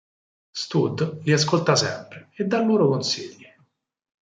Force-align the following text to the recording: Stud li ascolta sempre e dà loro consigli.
Stud 0.61 1.03
li 1.25 1.31
ascolta 1.31 1.75
sempre 1.75 2.31
e 2.33 2.45
dà 2.45 2.59
loro 2.63 2.87
consigli. 2.87 3.45